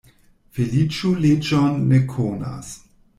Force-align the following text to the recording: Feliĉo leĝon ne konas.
Feliĉo 0.59 1.11
leĝon 1.25 1.77
ne 1.91 2.01
konas. 2.17 2.73